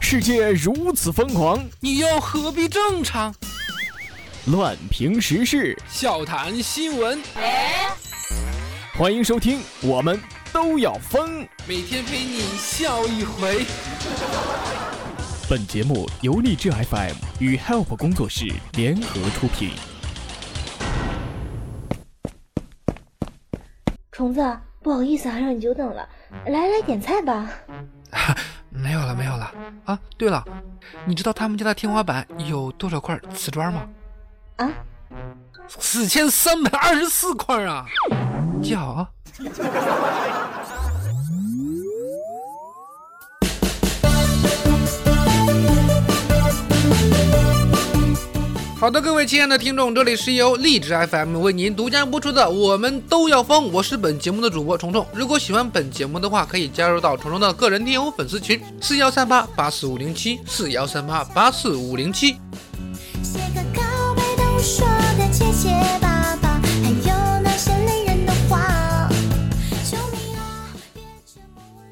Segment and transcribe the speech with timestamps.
[0.00, 3.34] 世界如此疯狂，你又何必正常？
[4.46, 7.22] 乱评时事，笑谈新闻，
[8.96, 10.20] 欢迎收听，我们
[10.52, 11.46] 都要疯。
[11.68, 13.64] 每天陪你笑一回。
[15.48, 19.70] 本节目由荔枝 FM 与 Help 工作室联合出品。
[24.10, 26.08] 虫子，不好意思啊，让你久等了。
[26.46, 27.48] 来来点菜吧。
[28.70, 29.52] 没有了，没有了
[29.84, 29.98] 啊！
[30.16, 30.44] 对了，
[31.04, 33.88] 你知道他们家的天花板有多少块瓷砖吗？
[34.56, 34.70] 啊？
[35.66, 37.84] 四千三百二十四块啊！
[38.62, 39.10] 记好啊！
[48.80, 55.06] 好的，各位亲爱的听众，这里是由荔枝 FM 为您独家播出的《我们都要疯》，我是本节目的主播虫虫。
[55.12, 62.38] 如果喜欢本节目的话，可以加入到虫虫的个人听友粉丝群：四幺三八八四五零七，四幺三八八四五零七。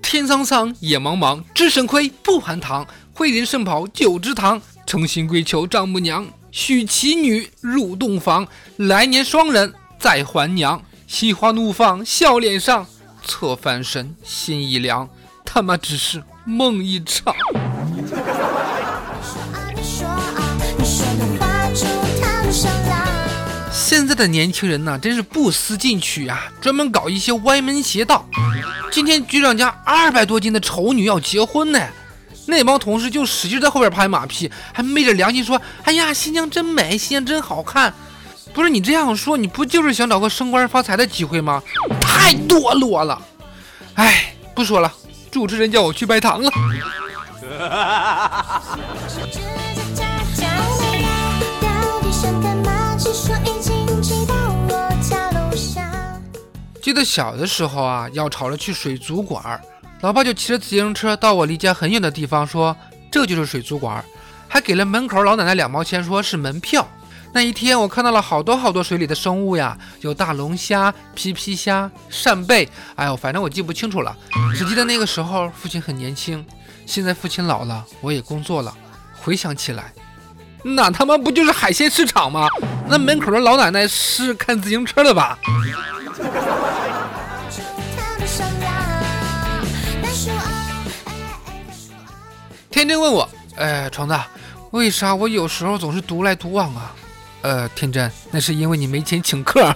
[0.00, 2.86] 天苍苍，野茫茫，知神亏，不含糖。
[3.12, 6.24] 慧人盛跑九芝堂，诚心跪求丈母娘。
[6.56, 10.82] 许其女入洞房，来年双人再还娘。
[11.06, 12.86] 心花怒放笑脸上，
[13.22, 15.06] 侧翻身心一凉。
[15.44, 17.34] 他妈只是梦一场。
[23.70, 28.26] 现在的年轻人呢，真是不思进取啊，专门搞一些歪门邪道。
[28.90, 31.78] 今天局长家二百多斤的丑女要结婚呢。
[32.46, 37.92] 那帮同事就使劲在后边拍马屁，还昧着良心说：“哎呀，新疆真美，新疆真好看。”
[38.54, 41.62] 不是你这样说，你不就是想找个升官发财的机会吗？
[42.00, 43.20] 太堕落了！
[43.94, 44.90] 哎，不说了，
[45.30, 46.50] 主持人叫我去拜堂了。
[56.80, 59.60] 记得小的时候啊，要吵着去水族馆。
[60.02, 62.76] 老爸就骑着自行车到我离家很远的地方，说
[63.10, 64.04] 这就是水族馆，
[64.46, 66.86] 还给了门口老奶奶两毛钱，说是门票。
[67.32, 74.16] 那一天我看到了好多好多水里的生物呀，有大龙虾、皮皮虾、扇贝，哎呦，反正我记不清楚了，
[74.54, 76.44] 只记得那个时候父亲很年轻。
[76.86, 78.72] 现在父亲老了，我也工作了，
[79.20, 79.92] 回想起来，
[80.62, 82.46] 那他妈不就是海鲜市场吗？
[82.88, 85.38] 那门口的老奶奶是看自行车的吧？
[92.76, 93.26] 天真问我
[93.56, 94.14] ：“哎，床子，
[94.70, 96.94] 为啥我有时候总是独来独往啊？”
[97.40, 99.62] 呃，天真，那是因为你没钱请客。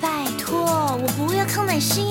[0.00, 2.10] 拜托，我不要康乃馨。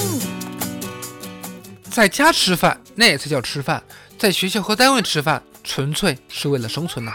[1.91, 3.83] 在家吃饭那也才叫吃饭，
[4.17, 7.11] 在学校和单位吃饭纯粹是为了生存呐。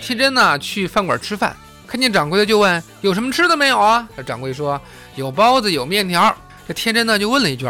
[0.00, 1.54] 天真呢，去饭馆吃饭，
[1.86, 4.80] 看见掌柜的就问：“有什么吃的没有啊？”掌柜说
[5.14, 6.34] ：“有包子，有面条。”
[6.66, 7.68] 这天真呢就问了一句：“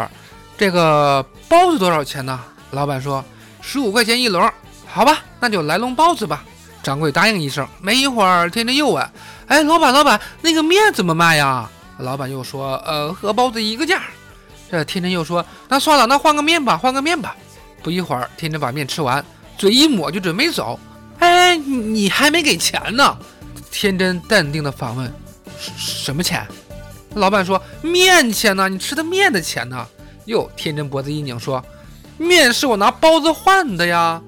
[0.57, 2.39] 这个包子多少钱呢？”
[2.71, 3.23] 老板说
[3.61, 4.51] ：“十五块钱一笼。”
[4.87, 6.43] 好吧，那就来笼包子吧。
[6.81, 7.67] 掌柜答应一声。
[7.81, 9.11] 没一会儿，天真又问
[9.47, 11.69] ：“哎，老板，老板，那个面怎么卖呀？”
[11.99, 14.03] 老板又说：“呃，和包子一个价。”
[14.71, 17.35] 这天真又说：“那算了，那换个面吧，换个面吧。”
[17.83, 19.23] 不一会儿，天真把面吃完，
[19.57, 20.79] 嘴一抹就准备走。
[21.19, 23.17] 哎，你还没给钱呢？
[23.71, 25.13] 天真淡定的反问
[25.77, 26.47] ：“什么钱？”
[27.15, 28.69] 老板说：“面钱呢？
[28.69, 29.85] 你吃的面的钱呢？”
[30.25, 31.63] 又天真脖子一拧说
[32.17, 34.21] ：“面是我拿包子换的呀。”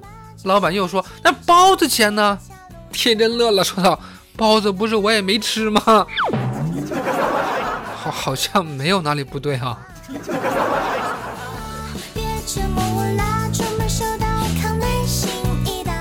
[0.44, 2.38] 老板又说：“那包子钱呢？”
[2.92, 3.98] 天真乐了，说道
[4.36, 5.80] ：“包子不是我也没吃吗？
[7.96, 9.78] 好，好像没有哪里不对啊。”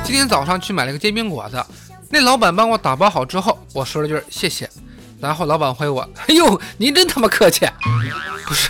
[0.04, 1.62] 今天早上去买了个煎饼果子，
[2.10, 4.70] 那老板帮我打包好之后，我说了句谢谢。
[5.20, 7.68] 然后老板回我：“哎呦，您真他妈客气！
[8.46, 8.70] 不是，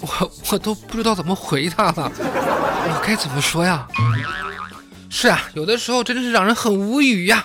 [0.00, 3.86] 我我都不知道怎么回他了，我该怎么说呀？
[5.08, 7.44] 是啊，有的时候真的是让人很无语呀。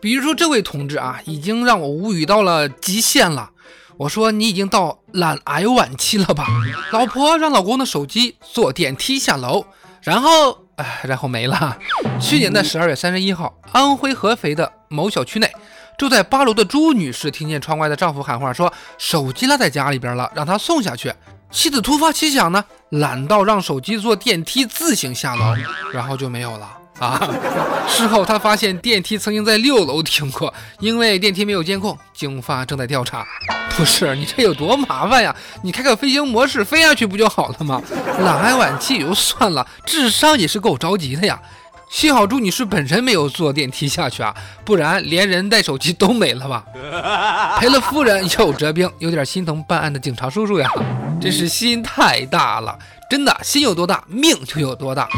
[0.00, 3.50] 比如说这位同志啊，已经让我无语到了极限了。
[3.96, 6.46] 我说你已经到懒癌晚期了吧？
[6.92, 9.64] 老婆让老公的手机坐电梯下楼，
[10.02, 11.78] 然后哎，然后没了。
[12.20, 15.50] 去年的十二月三十一号，安徽合肥的某小区内。”
[15.98, 21.12] 住在八楼的朱女士听见窗外的丈夫喊话，说手机落在家里边了，让他送下去。
[21.50, 25.56] 妻子突发奇想呢，懒到让手机坐电梯自行下楼，
[25.92, 27.20] 然后就没有了啊。
[27.88, 33.26] 事后她发现电梯曾经在六楼停过，因为电梯没有监控，警方正在调查。
[33.70, 35.34] 不是你这有多麻烦呀？
[35.64, 37.82] 你开个飞行模式飞下去不就好了吗？
[38.20, 41.40] 懒癌晚期 也就算了，智商也是够着急的呀。
[41.90, 46.64] 幸好朱女士本身没有坐电梯下去啊，不然连人带手机都没了吧？
[47.58, 50.70] 赔了夫人又折兵，有点心疼办案的警察叔叔呀，
[51.20, 52.78] 真是心太大了。
[53.10, 55.08] 真的，心有多大，命就有多大。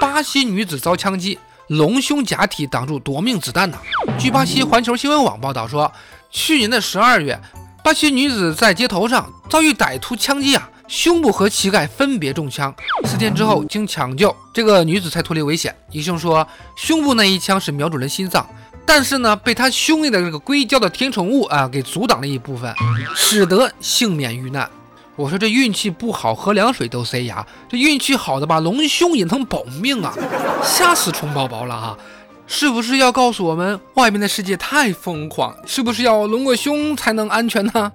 [0.00, 1.38] 巴西女子遭枪击，
[1.68, 3.78] 隆胸假体挡住夺命子弹呢。
[4.18, 5.90] 据巴西环球新闻网报道说，
[6.30, 7.40] 去年的十二月，
[7.84, 10.68] 巴西女子在街头上遭遇歹徒枪击啊。
[10.88, 12.74] 胸部和膝盖分别中枪，
[13.04, 15.74] 四天之后经抢救，这个女子才脱离危险。
[15.90, 16.46] 医生说，
[16.76, 18.46] 胸部那一枪是瞄准了心脏，
[18.86, 22.72] 但是呢，被她胸内的这个硅胶的填充物啊给阻挡了一部分，
[23.14, 24.68] 使得幸免遇难。
[25.16, 30.14] 我说这运气不好，喝凉水都塞牙；这运气好的把隆胸也能保命啊，
[30.62, 31.98] 吓死虫宝宝了哈！
[32.46, 35.56] 是不是要告诉我们，外面的世界太疯狂？
[35.66, 37.90] 是不是要隆个胸才能安全呢？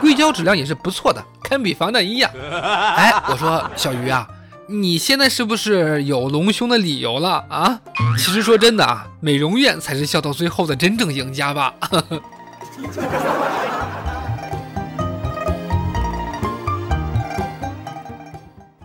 [0.00, 2.30] 硅胶质量也是不错的，堪比防弹衣呀！
[2.96, 4.26] 哎，我说小鱼啊，
[4.66, 7.80] 你现在是不是有隆胸的理由了啊？
[8.18, 11.72] 其实说真的啊，美容院才是笑到最后的真正赢家吧。